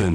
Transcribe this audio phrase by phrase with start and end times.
[0.00, 0.08] ナ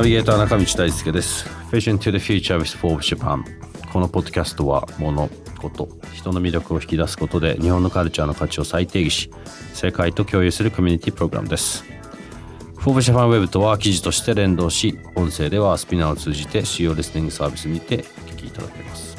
[0.00, 1.46] ビゲーター中道大輔です。
[1.70, 3.44] Vision to the Future with Forbes Japan
[3.92, 5.28] このポッドキャストは物
[5.60, 9.30] 事人の魅力を引き出すことで日本のカルチャーの価値を再定義し
[9.74, 11.84] 世界と共有するコミュニティプログラムです。
[12.78, 17.98] Forbes Japan ウェブとは記事として連動し音声ではスピナーを通じて主要リスニングサービスにてお
[18.30, 19.14] 聞きいただけます。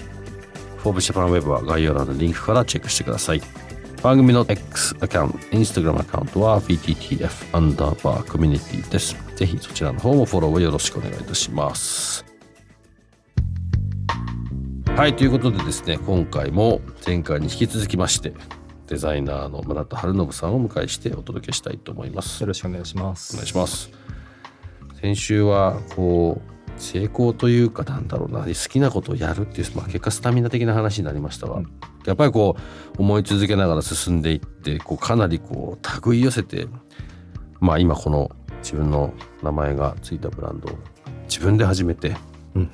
[0.78, 3.42] Forbes Japan ウェブは概要欄のリンクからチェックしてください。
[4.04, 9.16] 番組の X アカウント、Instagram アカウントは VTTF アンダーバーコミュニティです。
[9.36, 12.26] ぜひそちらの方もフォローをよろしくお願いいたします。
[14.96, 18.34] はい、ということでですね、今回も前回に引き続きまして、
[18.88, 22.42] デザイナーの村田春信さんをお迎えしてお届けしたいと思います。
[22.42, 23.36] よろしくお願いします。
[23.36, 23.92] お願いします。
[25.00, 26.52] 先週はこう
[26.82, 31.68] 成功というかなんだろうな好きなことをやるっていう、まあ、結果スタミナ的な話になりましたが、うん、
[32.06, 32.58] やっぱりこ
[32.98, 36.68] う思い続けながら進んでいってこうかなりこう手繰り寄せて
[37.60, 38.32] まあ今この
[38.64, 40.78] 自分の名前がついたブランドを
[41.28, 42.16] 自分で始めて、
[42.56, 42.72] うん、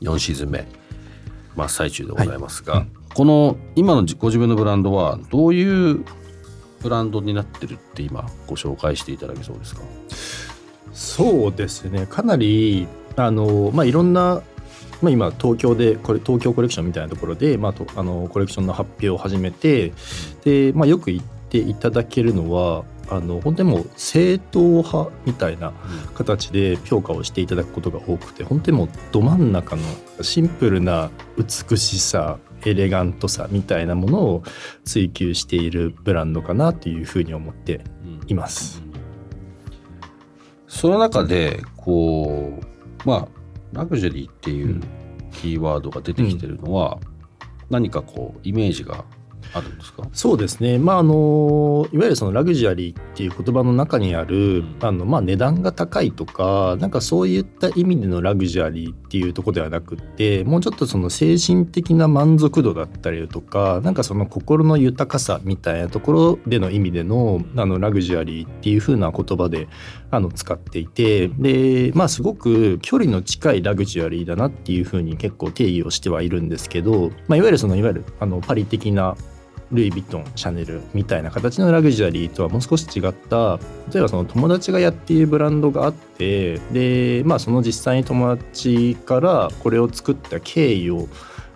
[0.00, 0.66] 4シーズン目
[1.56, 6.04] 真っ最中でございますが、はいうん、この今のご自分のブランドはどういう
[6.82, 9.82] ブランドになってるって今ご紹介していただけそうですか？
[10.92, 12.06] そうですね。
[12.06, 14.42] かなりあのまあいろんな
[15.02, 19.92] まあ、今東京でこれ東京コレクションみたいなところで、まあ、とあのコレクションの発表を始めて
[20.44, 25.72] で、まあ、よく言っていただけるのはあの本当にもう正統派みたいな
[26.14, 29.82] 形で評価をしていただくことが多くて本当にもうど真ん中の
[30.22, 34.42] シンプルな美しさエレガントさみたいなものを
[34.84, 37.84] 追求しているブランドかなというふうに思って
[38.28, 38.82] います。
[40.68, 42.71] その中でこう
[43.04, 43.28] まあ
[43.72, 44.80] ラグジュアリーっていう
[45.32, 46.98] キーワードが出てきてるのは、
[47.70, 49.04] 何かこうイメージが
[49.54, 50.08] あるんですか？
[50.12, 69.68] そうですね、まあ、あのいわゆるそのラグジュアリーっていう言葉の中にある、うん、あのまあ、値段が高いとかなんかそういった意味でのラグジュアリーっていうとこではなくってもうちょっとその精神的な満足度だったりとかなんかその心の豊かさみたいなところでの意味でのあのラグジュアリーっていう風な言葉で
[70.10, 79.16] あの使っていてでまあすごく距離の近いラグジュアリーだなっていう風に結構定義をしてはいるんですけど、まあ、いわゆるそのいわゆるあのパリ的な
[79.72, 83.58] ルイ・ヴィトンシャネルみたいな形のラグジュアリーとはもう少し違った。
[83.92, 91.08] 例えばその友達がやっているブランドがあってでまあその実際に友達からこれを作った経緯を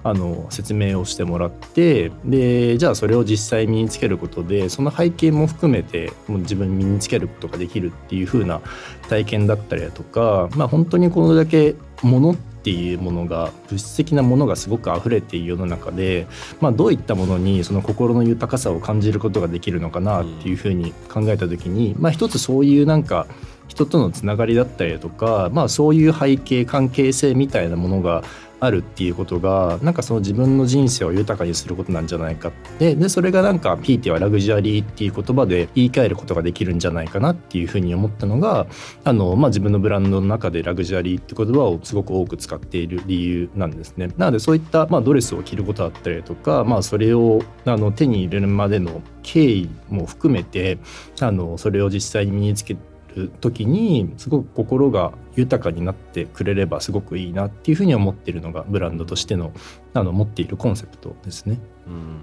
[0.08, 8.60] あの説明をしてもらってでじゃあそれを実際身につけることでその背景も含めてもう自分身につけることができるっていう風な
[9.08, 16.26] 体験だったりだとか、まあ、本当にこれだけものってっていうものが物質的なものがすごく溢れている世の中で、
[16.60, 23.28] まあ、どういったものにその心の豊かさを感じることができるのかなっていうふうに考えた時に、まあ、一つそういうなんか
[23.76, 28.24] 人とのつながりだったりだとか、まあ、そういう背景関係性みたいなものが
[28.58, 38.66] あるっていうことがなんかその自分の人生を豊かにすることなんじゃないかってでそれがなんかひいてはラグジュアリーっていう言葉で言い換えることができるんじゃないかなっていうふうに思ったのが
[39.04, 44.08] あの、まあ、自分のブランドの中でラグジュアリーって言葉をすごく多く使っている理由なんですね。
[44.16, 50.78] なのでそういった、まあ、ドレスを着ることだったりとか、まあ、それをあの手に入れるまでの経緯も含めて
[51.20, 59.52] あのそれを実際に身につけてる時にすごく心が豊かになってくれればすごくいいなっていうふうに思っているのがブランドとしての
[59.94, 61.58] あの持っているコンセプトですね。
[61.86, 62.18] うん。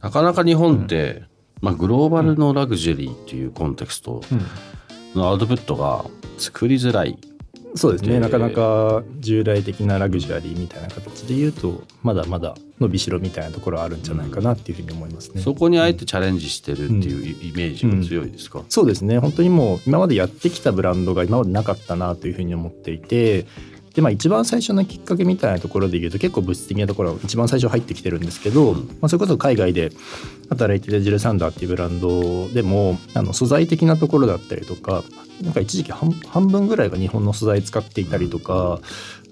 [0.00, 1.26] なかなか日本って、うん、
[1.60, 4.22] まあ、グローバルのラグジュアリーっていうコンテクスト
[5.14, 6.04] のアウトプットが
[6.38, 7.18] 作りづらい
[7.74, 8.18] そうですね。
[8.18, 19.18] なかなか従来的なラグジュアリーみたいな形で言うとまだまだ伸びしろみたいなところあるんじゃないかなっていうふうに思いますね、うん、そこにあえてチャレンジしてるっていうイメージが強いですか、うんうん、そうですね。
[19.18, 23.46] 本当にもう今までやってきたブランドが今までなかったなというふうに思っていて
[23.98, 29.90] でまあ一番最初のきっかけみたいなところで言うと結構物質的なところ一番最初入ってきてるんですけど、まあ、それこそ海外で
[30.50, 35.02] 働いてるジルサンダーっていうブランドでもあの素材的なところだったりとか
[35.42, 38.78] なんか一時期半分ぐらいが日本の素材使っていたりとか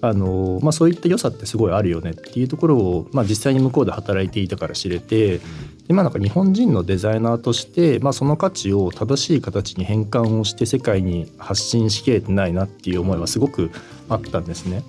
[0.01, 5.39] あの、まあ、そういった良さってすごいあるよねっていうところを、まあ、実際に向こうで働いていたから知れて
[5.89, 13.71] 今なんか日本人のデザイナーとして、まあ、その価値を正しい形に変換をして世界に発信しきれてないなっていう思いはすごく
[14.09, 14.83] あったんですね。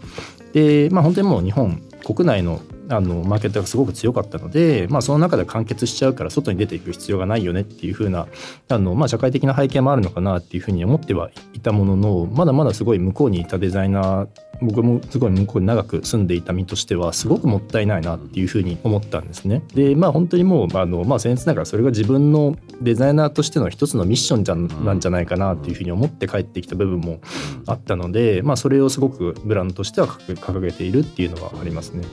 [0.52, 8.26] でまあ本当にもう日本国内のあのマーケットがすごく強かったので、まあ、その中で完結しちゃうから外に出ていく必要がないよねっていうふうな
[8.68, 14.28] あの、まあ、社会的な背景もあるのかなっていうふうに思ってはいたもののまだまだすごい向こうにいたデザイナー
[14.60, 19.62] 僕もすごい向こうに長く住んでいた身としてはすごくもったいないなっていうふうに思ったんですね。
[19.74, 27.20] でまあ本当にもうあの、まあ、僭越ながらそれが自分のデザイナーとしての一つのミッションじゃなんじゃないかなっていうふうに思って帰ってきた部分も
[27.66, 32.04] あったので、まあ、それをすごくブランドとしては掲げているっていうのはありますね。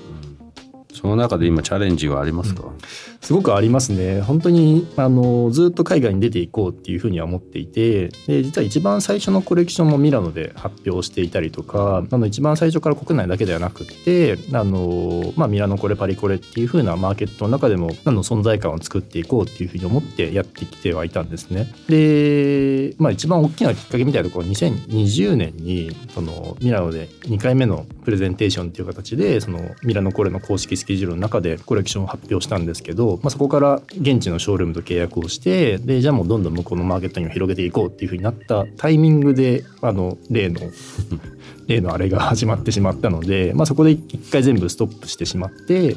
[0.95, 2.77] その中で今チャレンジはありますか、うん、
[3.21, 4.21] すごくありますね。
[4.21, 21.67] 本当にあのずっと海外に出ていこうっていうふうには思っていてで実は一番最初のコレクションもミラノで発表していたりとかあの一番最初から国内だけではなくてあの、まあ、ミラノコレパリコレっていうふうなマーケットの中でもあの存在感を作っていこうっていうふうに思ってやってきてはいたんですね。
[21.89, 40.61] で、まあ、一番大きなきっかけみたいなところ2020年にそのミラノで2回目のプレゼンテーションっていう形でそのミラノコレの公式スケジュールの中でコレクションを発表したんですけど、まあ、そこから現地のショールームと契約をしてでじゃあもうどんどん向こうのマーケットにも広げていこうっていうふうになったタイミングであの例の
[41.67, 45.95] 例のあれが始まってしまったので、まあ、そこで一回全部ストップしてしまって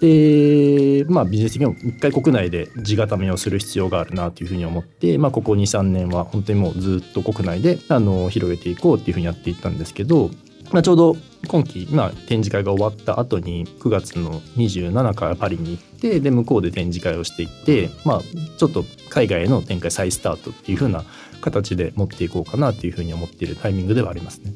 [0.00, 10.30] で、まあ、ビジネス的にも一回国内で地固めをする必要があるなというふうに思って、まあ、ここ23年は本当にもうずっと国内であの広げていこうっていうふうにやっていったんですけど
[10.72, 11.16] まあ、ちょうど
[11.48, 18.20] 今期、まあ、展示会が終わった後に9月の27からパリに行ってで向こうで展示会をしていって、まあ、
[18.58, 21.04] ちょっと海外への展開再スタートっていう風な
[21.40, 24.52] 形で持っていこうかなっていうふうに思っているタイミングではありますね。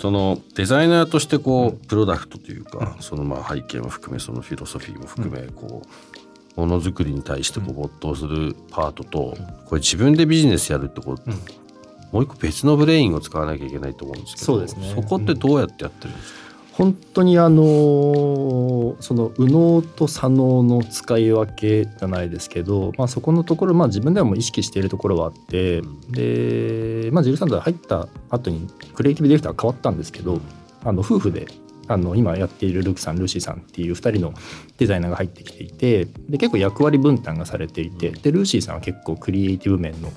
[0.00, 5.82] そのデザイナーとしてこうプロダクトというか、そのまあ背景も含めそのフィロソフィーも含めこ
[6.56, 11.16] うものづくりに対してこう没頭するパートとこれ自分でビジネスやるってこう
[12.12, 14.92] もう一個別のブレインを使わなきゃいけないと思うんですけどそうですね。
[14.94, 16.40] そこってどうやってやってるんですか、
[16.72, 30.40] 本当にあのその右脳と左脳の使い分けじゃないですけど、まあ、そこのところ、まあ、自分ではもう意識しているところはあって、で、まあ、ジルサンド入った後にクリエイティブディレクターが変わったんですけど
[30.84, 31.46] あの夫婦で
[31.90, 34.32] あの今やっているルークさんルーシーさんっていう2人の
[34.78, 40.12] デザイナーが入ってきていてで結構役割分担がされていてでルーシーさんは結構クリエイティブ面の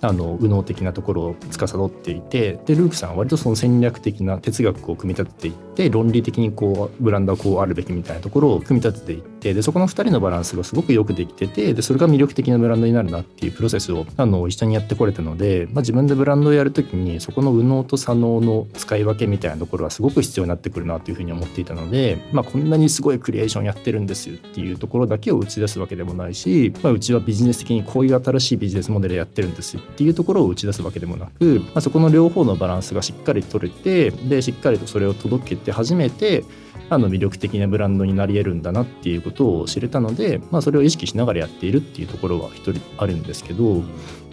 [0.00, 36.44] あの右脳的なところを司っていてでルークさんは割とその戦略的な哲学を組み立てていって論理的にこうブランドはこうあるべきみたいなところを組み立てていってでそこの2人のバランスがすごくよくできててでそれが魅力的なブランドになるなっていうプロセスをあの一緒にやってこれたので、まあ、自分でブランドをやるときにそこの右脳と左脳の使い分けみたいなところはすごく必要になってくるなというふうに思っていたので、まあ、こんなにすごいクリエーションやってるんですよっていうところだけを打ち出すわけでもないし、まあ、うちはビジネス的にこういう新しいビジネスモデルやってるんですよっていうところを打ち出すわけでもなく、まあ、そこの両方のバランスがしっかり取れてでしっかりとそれを届けて初めて
[36.90, 43.82] あの魅力的なブランドになり得るんだなっていうことを知れたので、まあ、それを意識しながらやっているっていうところは一人あるんですけど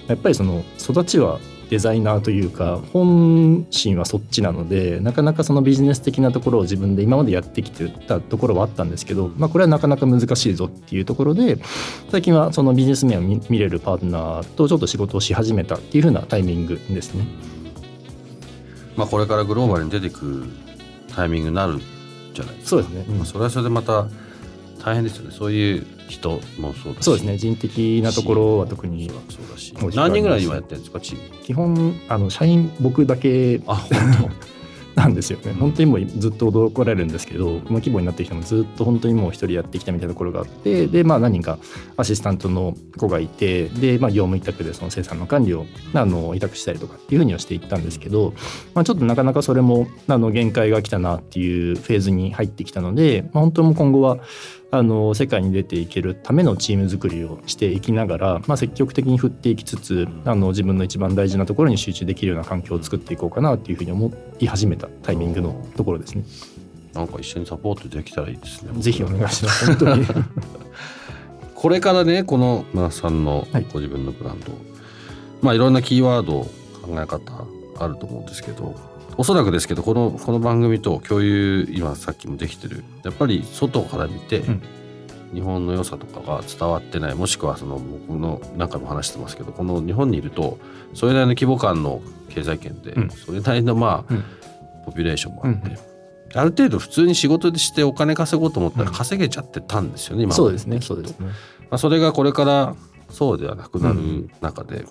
[0.07, 1.39] やっぱりその育ちは
[1.69, 11.57] デザイナーというか本心はそっちなのでなかなかそのビジネス的なところを自分で今までやってきてたところはあったんですけど、まあ、これはなかなか難しいぞっていうところで
[12.11, 17.25] 最近はそのビジネス面を見れるパートナーとちょっと仕事をし始めたっていうふうなタイミングですね。
[18.95, 20.45] まあ、これからグローバルに出てく
[21.15, 21.79] タイミングになる
[22.33, 22.69] じゃないですか。
[22.69, 24.07] そうですね、まあ、それはそれでまた
[24.83, 25.31] 大変ですよね。
[25.31, 27.37] そういう人もそうだしそうですね。
[27.37, 29.73] 人的なところは特にそうだし。
[29.95, 31.43] 何人ぐらい今やってるんですかチーム。
[31.43, 33.61] 基本あの社員僕だけ。
[33.67, 33.89] あ本
[34.29, 34.45] 当
[34.95, 35.53] なんですよね。
[35.53, 41.59] 本当にもうずっと驚かれるんですけどこの規模になってきてもずっと本当にもう一人やってきたみたいなところがあってでまあ何人か
[41.97, 48.33] アシスタントの子がいてで、まあ、業務委託でその生産の管理をあの委託したりとかっていうふうにはしていったんですけど、
[48.73, 54.19] まあ、ちょっとなかなかそれもあの限界が来たなっていうフェーズに入ってきたので、まあ、本当も今後は
[54.77, 66.23] あの世界に出ていけるためのチーム作りをしていきながら、まあ、積極的に振っていきつつあの自分の一番大事なところに集中できるような環境を作っていこうかなというふうに思い始めたタイミングのところですね。
[66.93, 68.71] なんか一緒にサポートできたらいいですね。
[68.81, 69.65] ぜひお願いします。
[69.65, 70.05] 本当に
[71.53, 74.61] これからねこの村さんのご自分のブランド、はい、
[75.41, 76.41] まあいろんなキーワード
[76.81, 77.45] 考え方
[77.79, 78.75] あると思うんですけど
[79.17, 84.61] おそらくですけどこのこの番組と共有今さっきもできてるやっぱり外から見て、うん、
[85.33, 90.59] 日本の良さとかが伝わってないもしくはその僕の何回も話してますけどこの日本にいると
[90.93, 94.23] それなりの規模感の経済圏で、うん、それなりのまあ、うん、
[94.85, 95.95] ポピュレーションもあって。
[96.33, 101.27] ある程度普通に仕事でしてお金稼ごうと思ったら稼げちゃってたんですよね、今そうですねそうですね。
[101.27, 102.75] まあ、それがこれから
[103.09, 104.83] そうではなくなる中で、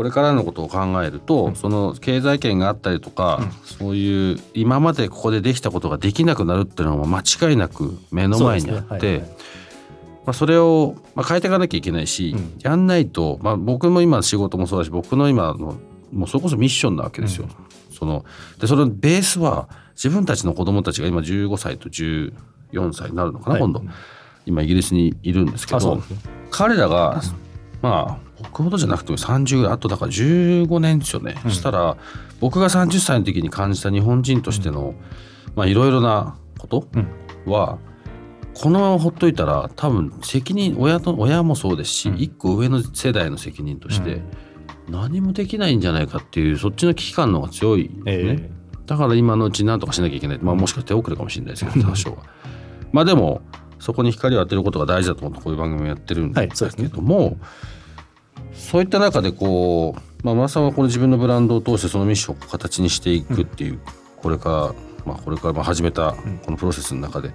[0.00, 9.18] これからのことを考えると、その経済圏があったりとか、そういう今までここでできたことができなくなるっていうのは間違いなく目の前にあって。
[10.24, 12.54] まあ、それを、まあ、変えていかなきゃいけないし、うん。
[12.62, 15.78] やんないと、まあ、僕も今仕事もそうだし僕の今の
[16.10, 17.46] もうそれこそミッションなわけですよ。
[17.92, 18.24] その
[18.58, 22.32] でそのベースは自分たちの子供たちが今15歳と14
[22.94, 23.82] 歳になるのかな、はい今度
[24.46, 26.02] 今イギリスにいるんですけどね
[26.50, 27.20] 彼らが
[27.82, 31.96] まあ僕ほどじゃなくても30ぐらいあとだから15年ですよね、そしたら
[32.40, 34.94] 僕が30歳の時に感じた日本人としての
[35.54, 36.86] まあいろいろなこと
[37.46, 37.78] は、
[38.54, 42.16] このままほっといたら多分責任親と親もそうですし、うん。
[42.18, 44.22] 一個上の世代の責任として
[44.88, 48.02] 何もできないんじゃないかっていうそっちの危機感の方が強いね。
[48.06, 48.50] え
[48.86, 52.16] だから今のうちに何とかしなきゃいけない、まあ、もしかして手遅れかもしれないですけど 多少は。
[52.92, 53.40] まあでも
[53.78, 57.38] そこに光を当てることが大事だと思ってこういう番組をやってるんですねけども、
[58.52, 63.80] そういった中でこう、まあ、マさんはこの自分のブランドを通してそのミッションを形にしていくっていう、
[64.16, 66.14] これから、まあ、これからまあ始めた
[66.44, 67.32] このプロセスの中で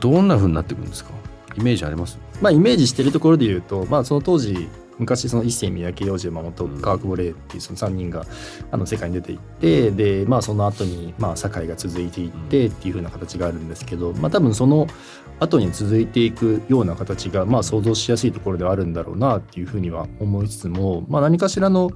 [0.00, 1.10] どんなふうになっていくんですか？
[1.56, 2.18] イメージあります？
[2.40, 4.68] まあイメージしてるところで言うと、まあ、その当時
[5.00, 8.24] 昔その一世三宅洋次山本川久保玲っていうその3人が
[8.70, 14.86] あの世界に出ていってでまあその後にまあ堺が続いていってっていう風な形があるんですけどまあ多分その
[15.40, 21.90] 後に続いていくような形がまあ想像しやすいところではあるんだろうなっていうふうには思いつつも、まあ、何かしらの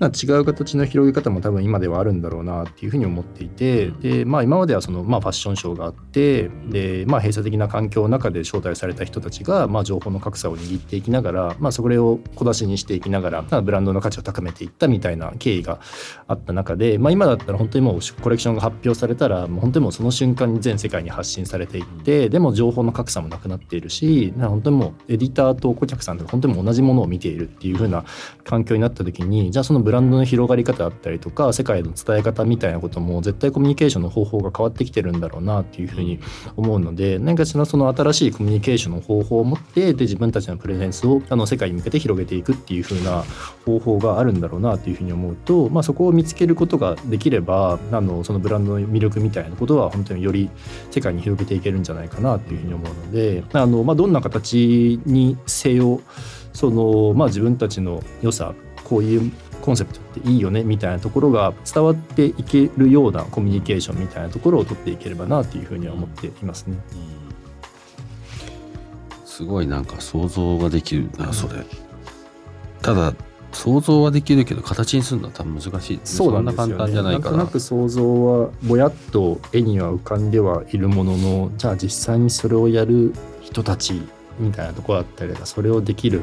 [0.00, 15.80] まあ違う形の広げ方も多分今ではあるんだろうなっていうふうに思っていてで、まあ、今まではそのまあファッションショーがあってで、まあ、閉鎖的な環境の中で招待された人たちがまあ情報の格差を握っていきながら、まあ、それを小出しにしていきながらブランドの価値を高めていったみたいな経緯が
[16.26, 28.04] あった中で、まあ、今だったら本当にもうコレクションが発表されたらもう本当にもうその瞬間に全世界に発信されていってでも情報の格差もなくなっているし本当にもうエディターと顧客さんとか本当にも同じものを見ているっていう風な
[28.44, 36.20] 環境になった時にじゃあそのブランドの広がり方だったりとか世界の伝え方みたいなことも絶対コミュニケーションの方法が変わってきてるんだろうなっていう風に
[36.56, 43.24] 思うので何かしらその新しいコミュニケーションの方法を持ってで自分たちのプレゼンスをあの世界に向けて広げていくっていう風な
[43.64, 50.50] 方法があるんだろうなっていう風に思うと、まあ、そこを見つけることができればあのそのブランドの魅力みたいなことは本当により
[50.90, 56.00] 世界に広げていけるんじゃないかなっていうふうに思うのであの、まあ、どんな形にせよ
[56.52, 66.76] その、まあ、自分たちの良さこういうコンセプトっていいよねみたいなところが伝わっていけるようなコミュニケーションみたいなところを取っていければなっていうふうには思っていますね。
[69.24, 71.64] すごいなんか想像ができるなそれ、
[72.82, 73.14] ただ
[73.52, 76.00] 想像はできるけど形にするのは多分難しい。
[76.04, 84.02] そうなんですよ、ね、そんな簡単じゃないからなんとなく想像はぼやっと絵には浮かんではいるもののじゃあ実際にそれをやる人たち
[84.38, 86.22] みたいなところだったりとかそれをできる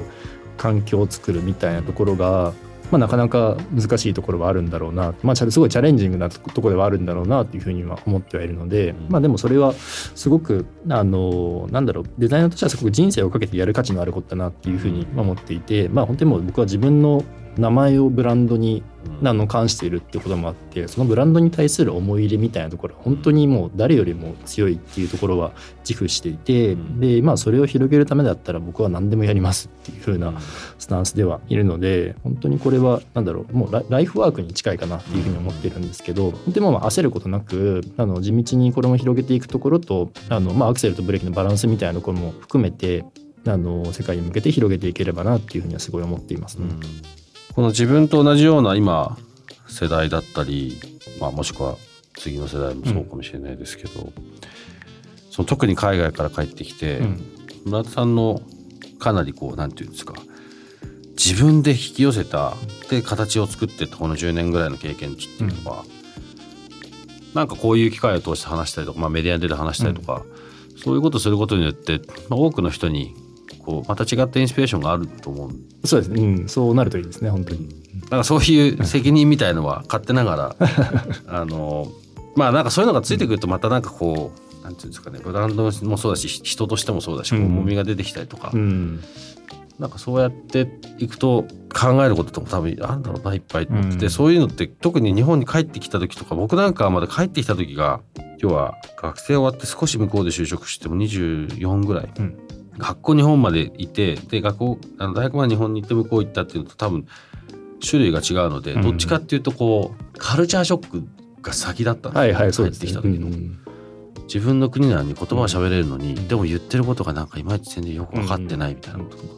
[0.57, 2.53] 環境を作るみたいなところが、
[2.91, 9.07] まあ、なかなか難しいところはあるんだろうな、まあ、すごいチャレンジングなところではあるんだろうなというふうには思ってはいるので、うん。
[9.09, 17.23] まあ、でもそれはすごくあのなんだろうデザイナーとしてはすごく人生をかけてやる価値のあることだなっていうふうに思っていて、まあ、本当にもう僕は自分の
[17.59, 18.83] 名前をブランドに
[19.23, 25.51] あの関しているっていうこともあってそのブランドに対する思い入れみたいなところは本当にもう誰よりも強いっていうところは
[25.87, 26.99] 自負していてうん。
[26.99, 30.21] でまあそれを広げるためだったら僕は何でもやりますっていう風うん。
[30.21, 30.33] な
[30.77, 43.05] スタンスではいるので本当にこれはなんだろうもうラライフワークに近いかなっていうふうに思ってるんですけどでもまあ焦ることなくあの地道にこれも広げていくところとあのまあアクセルとブレーキのバランスみたいなところも含めて
[43.47, 46.65] あの世界に向けて広げていければなっていうふうにはすごい思っていますね。
[47.53, 49.17] この自分と同じような今
[49.67, 50.79] 世代だったり、
[51.19, 51.75] まあ、もしくは
[52.15, 54.11] 次の世代もそうかもしれないですけど、
[55.31, 57.21] その特に海外から帰ってきて、うん。
[57.65, 58.41] 村田さんの
[58.99, 60.13] かなりこうなんていうんですか
[61.17, 62.53] 自分で引き寄せた
[62.89, 65.83] で形を作ってったこの10年ぐらいの経験値っていうのは、
[67.33, 70.23] なんかこういう機会を通して話したりとか、まあ、メディアに出て話したりとか、
[70.83, 73.13] そういうことをすることによって、まあ、多くの人に
[73.57, 75.65] こうまた違ったインスピレーションがあると思うん。
[75.85, 76.09] そうです。
[76.09, 77.69] ね、うん、そうなるといいですね本当に。
[78.09, 80.55] なんかそういう責任みたいのは勝手ながら
[81.27, 81.91] あの
[82.35, 87.45] まあなんかそういうのがついてくるとまたなんかこうなんていうんですかねブランドもそうだし人としてもそうだしこううん。
[87.47, 89.03] 重みが出てきたりとか、うん。
[89.79, 93.97] なんかそうやっていくと考えることとかも多分あるんだろうないっぱいと思って。
[93.97, 94.11] て、うん。
[94.11, 98.01] そういうのって特に日本に帰ってきた時とか僕なんかはまだ帰ってきた時が
[98.41, 102.37] 今日は学生終わって少し向こうで就職しても24ぐらい、うん
[102.79, 107.05] 学校日本までいてで学校あの大学まで日本に行って向こう行ったっていうのと多分
[107.87, 108.81] 種類が違うので、うん。
[108.81, 111.03] どっちかっていうとこうカルチャーショック
[111.41, 112.09] が先だった。
[112.09, 113.27] んですよはいはい帰ってきた時の。
[113.27, 113.59] うん
[114.29, 119.17] 自分の国なのに言葉は喋れるのに、でも言ってることがなんかいまいち全然よく分かってないみたいなこと。
[119.17, 119.29] とか、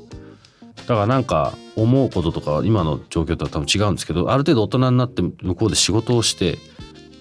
[0.75, 6.57] だからなんか思うこととか今の状況とは多分違うんですけどある程度大人になって向こうで仕事をして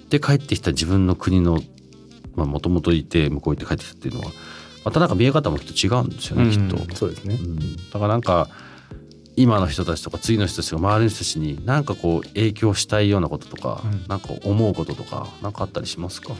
[0.08, 1.60] で帰ってきた自分の国の
[2.34, 4.32] もともといて向こう行って帰ってきたっていうのは
[4.84, 6.96] またなんか見え方もきっと違うんですよね、きっと。
[6.96, 8.48] そうですね、うん、だからなんか
[9.36, 16.34] 今の人たちとか次の人たちが周りの人たちに何かこう影響したいようなこととか、うん、なんか思うこととか何かあったりしますか？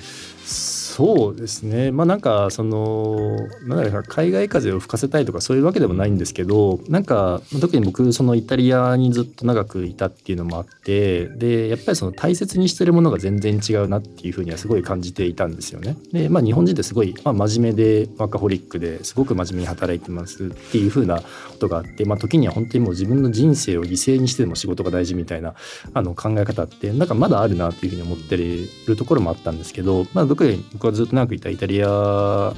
[1.00, 15.96] そうですねまあなんかそのなんだか海外風を吹かせたいとかそういうわけでもないんですけどなんか特に僕そのイタリアにずっと長くいたっていうのもあってでやっぱりその大切にしてるものが全然違うなっていうふうにはすごい感じていたんですよね。
[16.12, 21.24] でまあ日本人ってすごい、まあ、真面目でワカホリックですごく真面目に働いてますっていうふうなこ
[21.58, 25.54] とがあって、まあ、時には本当にもう自分の人生を犠牲にしてでも仕事が大事みたいな
[25.94, 30.50] あの考え方ってなんかまだあるなっていうふうに思ってるところもあったんですけど、まあ、僕は
[30.92, 32.54] ずっと長くいたイタリア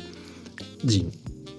[0.85, 1.13] 人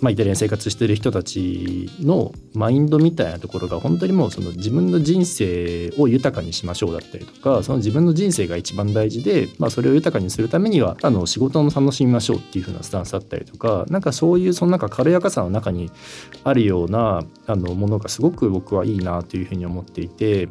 [0.04, 15.90] まあ、イタリアに生活してる人たちのマインドみたいなところが本当にもうその自分の人生を豊かにしましょうだったりとかその自分の人生が一番大事で、まあ、それを豊かにするためにはあの仕事を楽しみましょうっていう風なスタンスだったりとかなんかそういうそのなんか軽やかさの中に
[16.44, 20.50] あるようなあのものがすごく僕はいいなというふうに思っていて。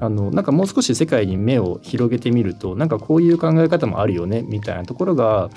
[0.00, 5.50] あのなんかもう少し世界に目を広げてみるとなんかこういう考え方もあるよねみたいなところが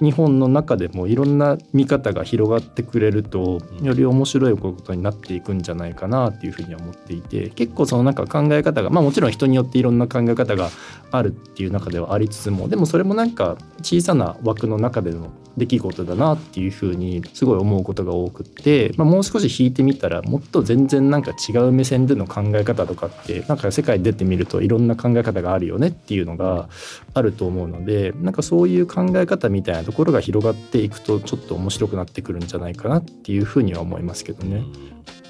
[0.00, 10.70] 日本の中でもいろんな見方が広がってくれるとより面白いことになっていくんじゃないかなっていうふうには思っていて結構そのなんか考え方がまあもちろん人によっていろんな考え方が
[11.10, 26.68] あるっていう中ではありつつもでもそれもなんか小さな枠の中での出来事だなっていうふうにすごい思うことが多くって、まあ、もう少し引いてみたらもっと全然なんか違う目線での考え方とかってなんか世界出てみるといろんな考え方があるよねっていうのが
[27.14, 34.64] あると思うのでなんかそういう考え方みたいなところが広がっていくとちょっと面白くなってくるんじゃないかなっていうふうには思いますけどね。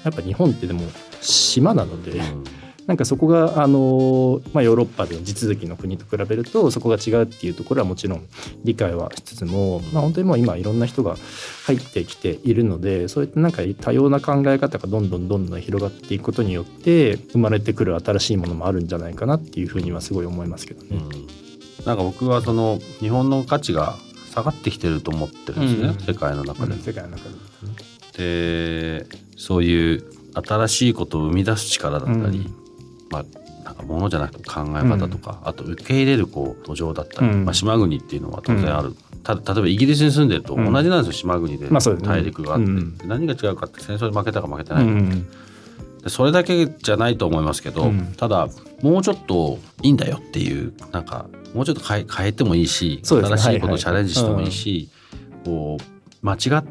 [0.03, 0.81] やっぱ日本ってでも
[1.21, 2.21] 島なので、
[2.87, 8.27] なんかそこがあの、まあ、ヨーロッパでの地続きの国と比べるとそこが違うっていうところはもちろん
[8.63, 11.15] 理解はしつつも、まあ、本当にもう今いろんな人が
[11.65, 20.89] 入ってきているのでそういったなんか多様な考え方がどんどんどんどん広がっていくことによって生まれてくる新しいものもあるんじゃないかなっていうふうにはすごい思いますけどね。
[20.91, 23.95] うん、なんか僕はその日本の価値が
[24.31, 27.23] 下がってきてると思ってるんですね、うん、世界の中で、うん、世界の中
[28.17, 29.05] で、で
[29.37, 30.03] そういう
[30.35, 32.53] 新しいことを生み出す力だったり、
[33.15, 33.25] まあ
[33.63, 41.67] なんかものじゃなくて考え方とか、あと受け入れるこう土壌だったり、まあ、島国っていうのは当然ある、た例えばイギリスに住んでると同じなんですよ、島国で。
[42.03, 42.67] 大陸があって、
[43.07, 44.85] 何が違うかって戦争に負けたか負けてない。
[46.03, 48.47] か、それだけじゃないと思いますけど、ただ
[48.81, 51.25] もうちょっといいんだよっていうなんか
[51.55, 54.89] もうちょっと変え変えてもいいし、新しいことをチャレンジしてもいいし、
[55.43, 56.63] こう間違っ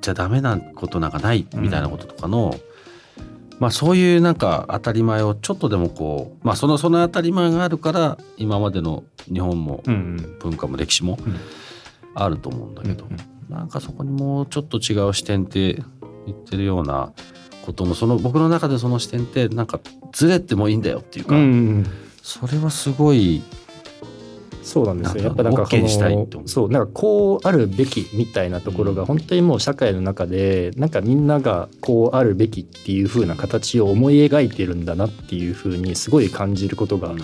[0.00, 2.54] ちゃダメなことなんかないみたいなこととかの、
[3.58, 11.18] まあ、そういうなんか当たり前をちょっとでもこう、まあ、そのその当たり前があるから今までの日本も文化も歴史も
[12.14, 13.06] あると思うんだけど、
[13.48, 15.74] なんかそこにもうちょっと違う視点って
[16.26, 17.12] 言ってるような
[17.66, 19.80] ことのその僕の中でその視点ってなんか
[20.12, 21.34] ずれてもいいんだよっていうか、
[22.22, 23.42] それはすごい
[24.68, 25.24] そうなんですよ。
[25.24, 37.14] やっぱなんかそのそうなんかこうあるべきみたいなところが本当にもう社会の中でなんかみんながこうあるべきっていう風な形を思い描いてるんだなっていう風にすごい感じることが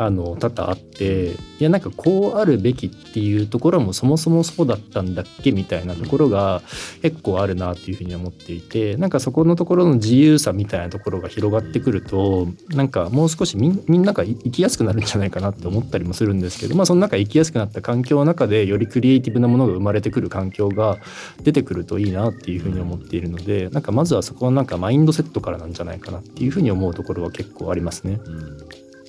[0.00, 6.62] あの多々あっていやなんかこうあるべきっていうところもそもそもそうだったんだっけみたいなところが
[7.02, 20.98] 結構あるなっていうふうに思っていてなんかそこのところの自由さみたいなところが広がってくるとなんかもう少しみんなが生きやすくなるんじゃないかなって思ったりもするんですけどまあその中生きやすくなった環境の中でよりクリエイティブなものが生まれてくる環境が
[21.42, 28.20] 出てくるといいなっていうふうに思っているのでなんかまずはそこはなんかマインドセットからなんじゃないかなっていうふうに思うところは結構ありますね。
[28.24, 28.58] うん、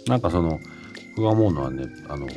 [0.08, 0.60] なんかその
[1.16, 2.28] 僕が思うのはねあの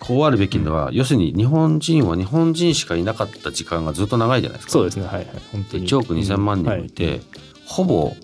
[0.00, 4.72] こうあるべきのは、うん、要するに日本人は日本人しかいなかった時間がずっと長いじゃないですか。
[4.72, 5.06] そうですね。
[5.06, 5.26] はいはい。
[5.50, 5.88] 本当に。
[5.88, 7.10] 1億2,000万人もいて、うん。
[7.12, 7.22] はい、
[7.66, 8.16] ほぼ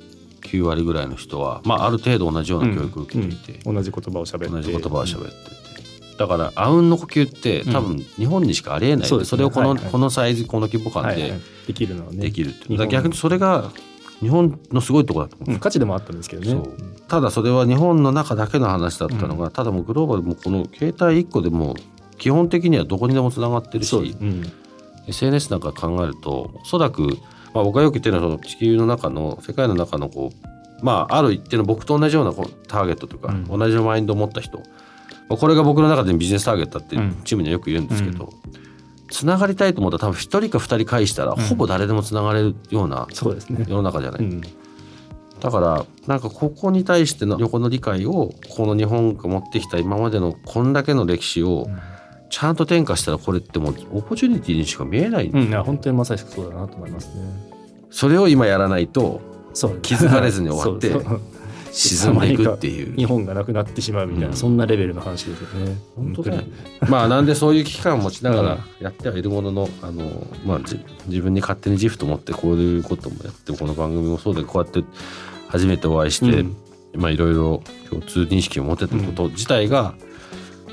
[0.42, 4.48] 9割ぐらいの人は、まあ、ある程度同じような教育を受けていて、うん、同じ言葉を喋って。
[4.48, 5.30] 同じ言葉を喋って。
[5.30, 11.32] て、だからあうんの呼吸って多分日本にしかありえない、うん、それをこのはいはい、このサイズこの規模感で
[11.66, 12.18] できるのはね。
[12.18, 13.70] できるって逆にそれが
[14.20, 16.62] 日本のすごいところだと思う、うん、価値でもあったんですけどね。
[17.08, 21.74] ただそれは日本の中だけの話だったのが、うん、ただもうグローバルもこの携帯1個でも
[22.18, 24.44] 基本的にはどこにでもつながってるし、うん、
[25.08, 27.02] SNS なんか考えるとおそらく、
[27.54, 34.62] まあ、僕がよく言ってるのはその地球の中の世界の中のこうまあある一定の僕と同じようなこうターゲットというか、同じマインドを持った人。
[35.28, 38.32] これが僕の中でビジネスターゲットってチームにはよく言うんですけど、
[39.10, 43.66] つながりたいと思ったら多分一人か二人返したら、ほぼ誰でもつながれるようなそうですね。
[43.68, 44.40] 世の中じゃない、うん。
[44.40, 51.66] だからなんかここに対しての横の理解をこの日本が持ってきた今までのこんだけの歴史を
[52.28, 57.24] ちゃんと転化したらこれってもうオポチュニティにしか見えない、うん、いや本当にまさしくそうだなと思いますね。
[57.90, 59.20] それを今やらないと
[59.82, 60.90] 気づかれずに終わって
[61.72, 64.36] 沈んでいくっていう日本がなくなってしまうみたいな、うん。
[64.36, 65.76] そんなレベルの話ですよね。
[65.96, 66.36] 本当だ。
[66.36, 66.42] よ。
[66.42, 66.52] に
[66.88, 68.46] まあなんでそういう危機感を持ちながうん。
[68.46, 74.82] らやってはいるものの、あのまあじ自分に勝手に自負と思ってこういうこともやってこの番組もそうでこうやって
[75.48, 76.56] 初めてお会いして、うん。
[76.94, 79.94] まあいろいろ共通認識を持てたこと自体が、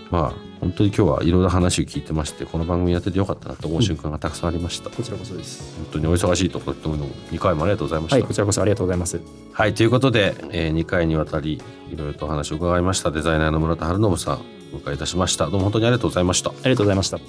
[0.10, 5.76] まあ本当に今日はいろいろ話を聞いてましてこの番組やっててよかったなと思う瞬間がたくさんありました、こちらこそです。
[5.78, 6.98] 本当にお忙しいところとも
[7.32, 9.22] 2回もありがとうございました、はい、こちらこそありがとうございます。
[9.54, 14.42] はい、ということで、え2回にわたりいろいろとお話を伺いましたデザイナーの村田晴信さん
[14.74, 17.20] お迎えいたしましたどうも本当にありがとうございましたありがとうございました。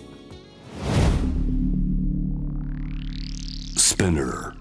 [3.77, 4.53] Spinner.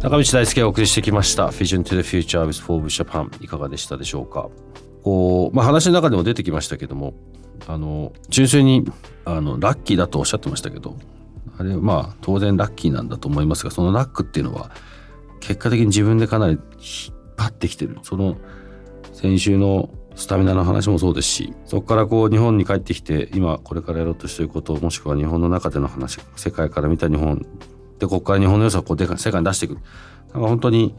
[0.00, 4.48] 中道大輔がお送りしてきました Vision to the Future with Forbes Japan いかがでしたでしょうか？
[5.02, 7.14] こう、まあ、話の中でも出てきましたけども
[7.66, 8.84] あの純粋に
[9.24, 10.96] あのラッキーだとおっしゃってましたけど
[11.58, 14.70] あれまあ当然ラッキーなんだと思いますがそのラックっていうのは
[15.40, 17.98] 結果的に自分でかなり引っ張ってきてる。
[18.02, 18.36] その
[19.12, 27.46] 先週のスタミナの話もそうですしそこからこう日本に帰ってきて今これからやろうとしていることもしくは日本の中での話世界から見た日本
[27.98, 29.74] でここから日本の良さをこう世界に出していく。
[30.32, 30.94] なんか本当に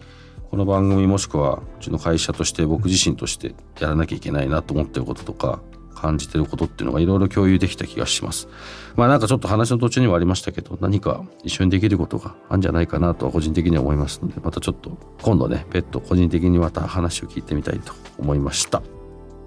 [0.52, 5.62] この番組もしくはうちの会社として僕自身としてやらなきゃいけないなと思ってることとか
[5.96, 8.50] 感じてることっていうのがいろいろ共有できた気がします。
[8.98, 18.84] まあなんかちょっと話の途中にもありましたけど何か一緒にできることがあるんじゃないかなとは個人的には思いますのでまたちょっと今度ね別途個人的にまた話を聞いてみたいと思いました。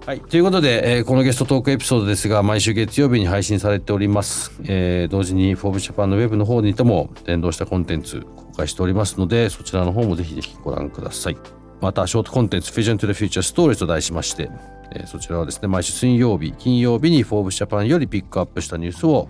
[0.05, 0.21] はい。
[0.21, 4.51] ということで、えーこのゲストトークエピソードですが、毎週月曜日に配信されております。
[4.65, 11.37] えー同時に、フォーブジャパンのウェブの方にとも連動したコンテンツ公開しておりますので、そちらの方もぜひぜひご覧ください。
[11.81, 14.51] また、ショートコンテンツ、Vision to the Future Stories と題しまして、
[14.91, 19.27] えーそちらはですね、毎週水曜日、金曜日に Forbes Japan よりピックアップしたニュースを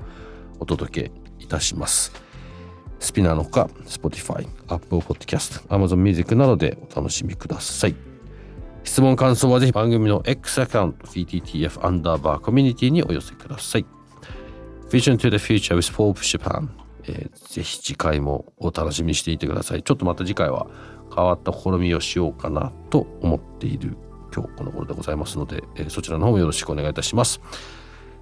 [0.60, 2.12] お届けいたします。
[3.00, 8.15] スピナーのほか、Spotify、Apple Podcast、Amazon Music などでお楽しみください。
[8.86, 13.86] 質問感想はぜひ番組の X アカウント VTTF アンダーバーコミュニティにお寄せください。
[14.90, 16.70] Vision to the Future with Forbes Japan、
[17.04, 19.84] えーぜひ次回もお楽しみにしていてください。
[19.84, 20.68] ちょっとまた次回は
[21.14, 23.98] 変わった試みをしようかなと思っている
[24.34, 27.42] 今日この頃でございますので、えーそちらの方もよろしくお願いいたします。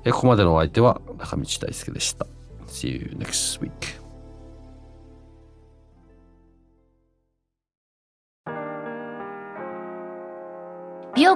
[0.06, 2.26] えーここまでのお相手は中道大輔でした。
[2.68, 4.03] See you next week.